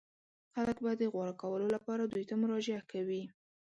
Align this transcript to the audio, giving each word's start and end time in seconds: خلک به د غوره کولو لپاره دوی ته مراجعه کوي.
خلک 0.53 0.77
به 0.83 0.91
د 0.97 1.03
غوره 1.13 1.33
کولو 1.41 1.67
لپاره 1.75 2.01
دوی 2.05 2.23
ته 2.29 2.35
مراجعه 2.41 2.81
کوي. 2.91 3.23